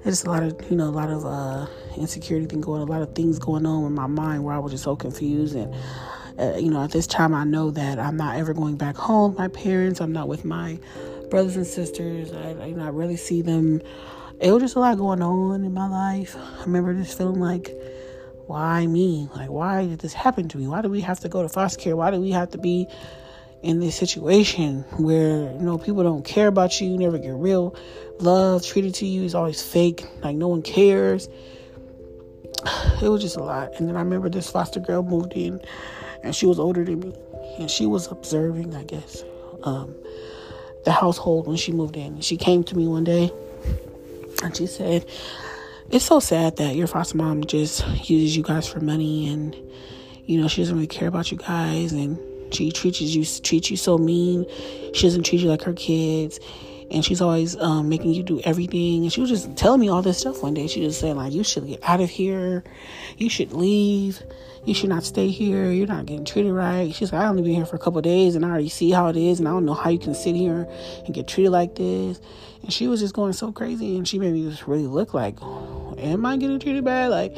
[0.03, 1.67] it's a lot of you know a lot of uh,
[1.97, 4.71] insecurity thing going, a lot of things going on in my mind where I was
[4.71, 5.73] just so confused and.
[6.37, 9.35] Uh, you know, at this time, I know that I'm not ever going back home
[9.37, 10.01] my parents.
[10.01, 10.77] I'm not with my
[11.29, 12.33] brothers and sisters.
[12.33, 13.81] I, I, you know, I really see them
[14.39, 16.35] it was just a lot going on in my life.
[16.35, 17.71] I remember just feeling like,
[18.47, 19.29] why me?
[19.35, 20.67] Like, why did this happen to me?
[20.67, 21.95] Why do we have to go to foster care?
[21.95, 22.87] Why do we have to be,
[23.65, 27.75] in this situation where you know people don't care about you, you never get real
[28.19, 29.23] love treated to you.
[29.23, 31.27] It's always fake, like no one cares.
[33.01, 33.71] It was just a lot.
[33.77, 35.59] And then I remember this foster girl moved in,
[36.23, 37.13] and she was older than me,
[37.57, 39.23] and she was observing, I guess,
[39.63, 39.95] um,
[40.83, 42.21] the household when she moved in.
[42.21, 43.31] She came to me one day,
[44.43, 45.05] and she said,
[45.89, 49.55] "It's so sad that your foster mom just uses you guys for money, and
[50.25, 52.17] you know she doesn't really care about you guys, and."
[52.51, 54.45] She treats you treats you so mean.
[54.93, 56.39] She doesn't treat you like her kids,
[56.91, 59.03] and she's always um, making you do everything.
[59.03, 60.67] And she was just telling me all this stuff one day.
[60.67, 62.63] She was saying like, "You should get out of here.
[63.17, 64.21] You should leave.
[64.63, 65.71] You should not stay here.
[65.71, 68.35] You're not getting treated right." She's like, "I only been here for a couple days,
[68.35, 70.35] and I already see how it is, and I don't know how you can sit
[70.35, 70.67] here
[71.05, 72.21] and get treated like this."
[72.65, 75.37] And she was just going so crazy, and she made me just really look like,
[75.99, 77.37] "Am I getting treated bad?" Like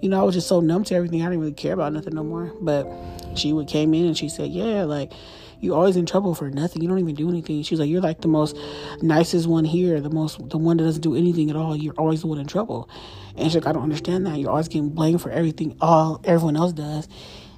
[0.00, 1.22] you know, I was just so numb to everything.
[1.22, 2.52] I didn't really care about nothing no more.
[2.60, 2.88] But
[3.34, 5.12] she would came in and she said, "Yeah, like
[5.60, 6.82] you're always in trouble for nothing.
[6.82, 8.56] You don't even do anything." She's like, "You're like the most
[9.02, 11.76] nicest one here, the most the one that doesn't do anything at all.
[11.76, 12.88] You're always the one in trouble."
[13.36, 14.38] And she's like, "I don't understand that.
[14.38, 17.08] You're always getting blamed for everything all everyone else does."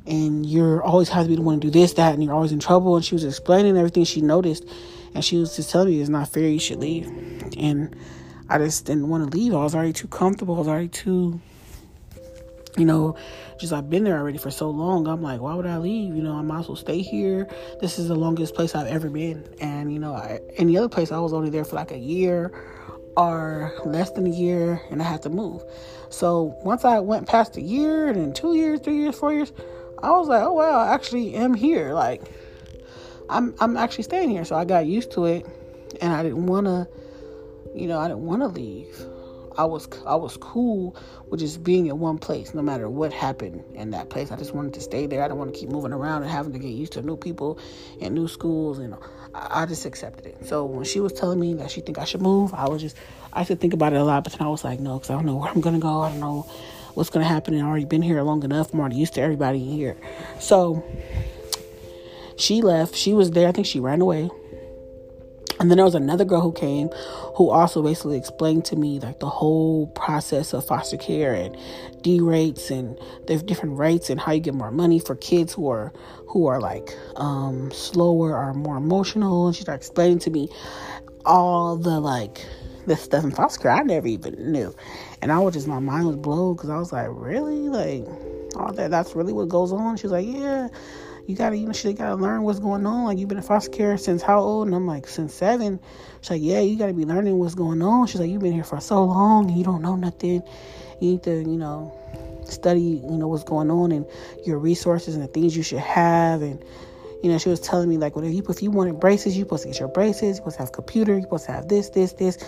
[0.06, 2.50] And you're always have to be the one to do this, that, and you're always
[2.50, 2.96] in trouble.
[2.96, 4.64] And she was explaining everything she noticed,
[5.14, 6.48] and she was just telling me it's not fair.
[6.48, 7.06] You should leave.
[7.56, 7.94] And
[8.48, 9.54] I just didn't want to leave.
[9.54, 10.56] I was already too comfortable.
[10.56, 11.40] I was already too
[12.78, 13.16] you know,
[13.58, 15.06] just I've been there already for so long.
[15.06, 16.16] I'm like, why would I leave?
[16.16, 17.46] You know, I might as well stay here.
[17.80, 19.46] This is the longest place I've ever been.
[19.60, 22.50] And, you know, I, any other place, I was only there for like a year
[23.16, 25.62] or less than a year and I had to move.
[26.08, 29.52] So once I went past a year and then two years, three years, four years,
[30.02, 31.92] I was like, oh, wow, I actually am here.
[31.92, 32.22] Like,
[33.32, 34.44] I'm, I'm actually staying here.
[34.44, 35.46] So I got used to it
[36.00, 36.88] and I didn't want to,
[37.74, 39.06] you know, I didn't want to leave.
[39.56, 40.96] I was I was cool
[41.28, 44.30] with just being in one place, no matter what happened in that place.
[44.30, 45.22] I just wanted to stay there.
[45.22, 47.58] I didn't want to keep moving around and having to get used to new people
[48.00, 48.78] and new schools.
[48.78, 48.94] And
[49.34, 50.46] I, I just accepted it.
[50.46, 52.96] So when she was telling me that she think I should move, I was just
[53.32, 54.24] I should think about it a lot.
[54.24, 56.00] But then I was like, no, because I don't know where I'm gonna go.
[56.00, 56.46] I don't know
[56.94, 57.54] what's gonna happen.
[57.54, 58.72] And I already been here long enough.
[58.72, 59.96] I'm already used to everybody here.
[60.40, 60.82] So
[62.36, 62.94] she left.
[62.94, 63.48] She was there.
[63.48, 64.30] I think she ran away.
[65.60, 66.88] And then there was another girl who came
[67.36, 71.56] who also basically explained to me like the whole process of foster care and
[72.02, 75.68] D rates and the different rates and how you get more money for kids who
[75.68, 75.92] are
[76.26, 79.46] who are like um, slower or more emotional.
[79.46, 80.48] And she started explaining to me
[81.24, 82.44] all the like
[82.86, 84.74] the stuff in foster care I never even knew.
[85.20, 87.68] And I was just my mind was blown because I was like, really?
[87.68, 88.04] Like
[88.56, 89.96] all that that's really what goes on?
[89.96, 90.68] She's like, Yeah
[91.26, 93.04] you gotta, you know, she gotta learn what's going on.
[93.04, 94.66] Like, you've been in foster care since how old?
[94.66, 95.80] And I'm like, since seven.
[96.20, 98.06] She's like, yeah, you gotta be learning what's going on.
[98.06, 100.42] She's like, you've been here for so long and you don't know nothing.
[101.00, 101.98] You need to, you know,
[102.44, 104.06] study, you know, what's going on and
[104.44, 106.42] your resources and the things you should have.
[106.42, 106.62] And,
[107.22, 109.62] you know, she was telling me, like, whatever you, if you wanted braces, you're supposed
[109.62, 110.22] to get your braces.
[110.22, 111.12] You're supposed to have computer.
[111.12, 112.38] You're supposed to have this, this, this.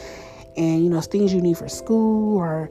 [0.56, 2.70] And, you know, things you need for school or,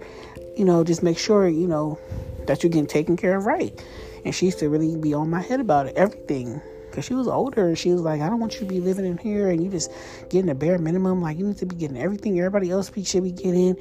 [0.55, 1.99] you know, just make sure, you know,
[2.47, 3.77] that you're getting taken care of right.
[4.25, 6.61] And she used to really be on my head about it, everything.
[6.89, 9.05] Because she was older and she was like, I don't want you to be living
[9.05, 9.91] in here and you just
[10.29, 11.21] getting the bare minimum.
[11.21, 13.75] Like, you need to be getting everything everybody else should be getting.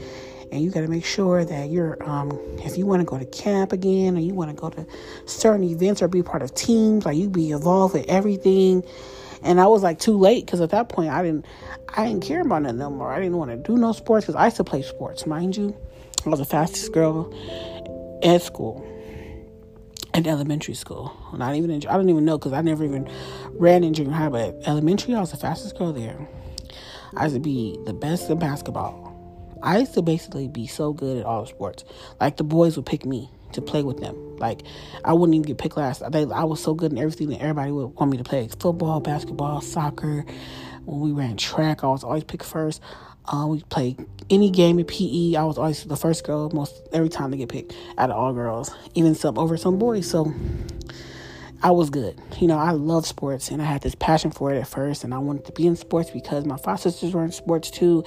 [0.51, 2.31] And you got to make sure that you're, um,
[2.65, 4.87] if you want to go to camp again or you want to go to
[5.27, 8.83] certain events or be part of teams, like you be involved with everything.
[9.43, 11.45] And I was like too late because at that point I didn't,
[11.95, 13.13] I didn't care about it no more.
[13.13, 15.77] I didn't want to do no sports because I used to play sports, mind you.
[16.25, 17.31] I was the fastest girl
[18.23, 18.87] at school
[20.15, 21.17] in elementary school.
[21.35, 23.09] Not even in, I don't even know because I never even
[23.53, 26.29] ran in junior high, but elementary, I was the fastest girl there.
[27.17, 29.11] I used to be the best in basketball.
[29.63, 31.85] I used to basically be so good at all sports.
[32.21, 34.37] Like the boys would pick me to play with them.
[34.39, 34.63] Like
[35.05, 36.03] I wouldn't even get picked last.
[36.11, 39.01] They, I was so good in everything that everybody would want me to play: football,
[39.01, 40.25] basketball, soccer.
[40.85, 42.81] When we ran track, I was always picked first.
[43.27, 45.37] Uh, we played any game in PE.
[45.37, 48.33] I was always the first girl most every time to get picked out of all
[48.33, 50.11] girls, even some over some boys.
[50.11, 50.33] So
[51.63, 52.21] I was good.
[52.41, 55.15] You know, I love sports and I had this passion for it at first and
[55.15, 58.03] I wanted to be in sports because my five sisters were in sports too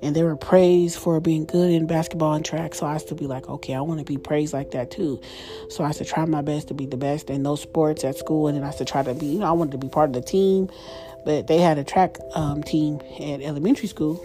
[0.00, 2.72] and they were praised for being good in basketball and track.
[2.76, 5.20] So I used to be like, okay, I want to be praised like that too.
[5.70, 8.16] So I used to try my best to be the best in those sports at
[8.16, 9.88] school and then I used to try to be, you know, I wanted to be
[9.88, 10.70] part of the team
[11.24, 14.24] but they had a track um, team at elementary school,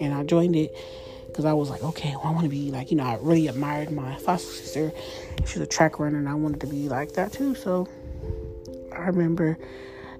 [0.00, 0.74] and I joined it
[1.26, 3.48] because I was like, okay, well, I want to be like, you know, I really
[3.48, 4.92] admired my foster sister.
[5.46, 7.54] She's a track runner, and I wanted to be like that too.
[7.54, 7.88] So
[8.92, 9.58] I remember,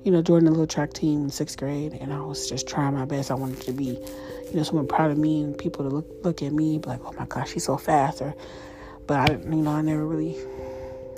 [0.05, 2.95] you know, joining a little track team in sixth grade, and I was just trying
[2.95, 3.31] my best.
[3.31, 3.85] I wanted to be,
[4.49, 7.01] you know, someone proud of me and people to look look at me, be like,
[7.05, 8.20] oh my gosh, she's so fast.
[8.20, 8.35] Or,
[9.07, 10.37] but I, didn't, you know, I never really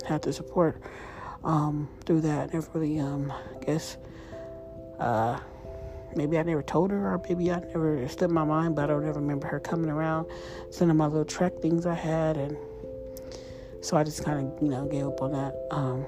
[0.07, 0.81] had the support
[1.43, 2.53] um, through that.
[2.53, 3.97] Never really, um, I guess
[4.99, 5.39] Uh,
[6.15, 9.07] maybe I never told her, or maybe I never slipped my mind, but I don't
[9.07, 10.27] ever remember her coming around,
[10.69, 12.57] sending my little track things I had, and
[13.81, 16.05] so I just kind of, you know, gave up on that um,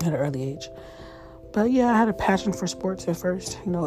[0.00, 0.68] at an early age.
[1.52, 3.86] But yeah, I had a passion for sports at first, you know,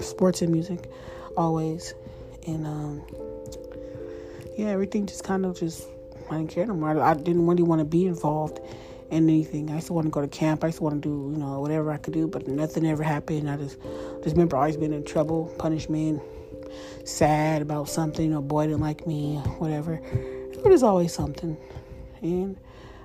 [0.00, 0.90] sports and music,
[1.36, 1.94] always,
[2.46, 3.02] and um,
[4.56, 5.88] yeah, everything just kind of just
[6.30, 7.00] I didn't care no more.
[7.00, 8.60] I didn't really want to be involved
[9.10, 9.70] in anything.
[9.70, 10.64] I used to want to go to camp.
[10.64, 13.02] I used to want to do, you know, whatever I could do, but nothing ever
[13.02, 13.48] happened.
[13.48, 13.78] I just
[14.26, 16.20] just remember always being in trouble, punishment,
[17.04, 20.00] sad about something, know, boy didn't like me, whatever.
[20.02, 21.56] It was always something.
[22.22, 22.56] And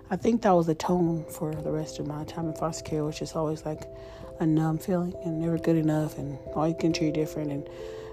[0.10, 3.06] I think that was the tone for the rest of my time in foster care,
[3.06, 3.84] which is always like
[4.40, 7.70] a numb feeling and never good enough and always can treat different and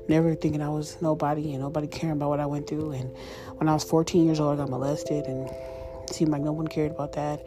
[0.06, 2.90] never thinking I was nobody and nobody caring about what I went through.
[2.90, 3.16] And
[3.56, 6.68] when I was 14 years old, I got molested and it seemed like no one
[6.68, 7.40] cared about that.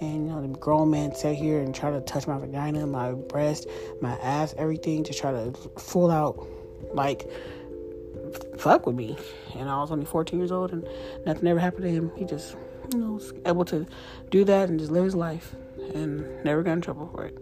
[0.00, 3.12] And you know, the grown man sat here and try to touch my vagina, my
[3.12, 3.66] breast,
[4.00, 6.46] my ass, everything, to try to full out
[6.94, 7.28] like
[8.58, 9.16] fuck with me.
[9.56, 10.86] And I was only 14 years old, and
[11.26, 12.12] nothing ever happened to him.
[12.16, 12.56] He just,
[12.92, 13.86] you know, was able to
[14.30, 15.54] do that and just live his life,
[15.94, 17.38] and never got in trouble for it.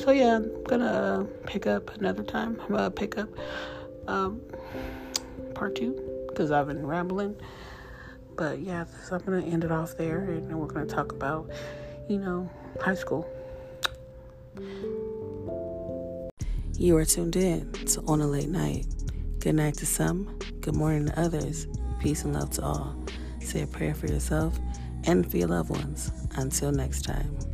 [0.00, 2.60] So yeah, I'm gonna pick up another time.
[2.62, 3.28] I'm gonna pick up
[4.06, 4.40] um,
[5.54, 7.36] part two because I've been rambling.
[8.38, 11.50] But yeah, so I'm gonna end it off there, and we're gonna talk about,
[12.08, 12.48] you know,
[12.80, 13.28] high school.
[16.74, 18.86] You are tuned in to On a Late Night.
[19.40, 21.66] Good night to some, good morning to others,
[21.98, 22.96] peace and love to all.
[23.40, 24.56] Say a prayer for yourself
[25.04, 26.12] and for your loved ones.
[26.36, 27.47] Until next time.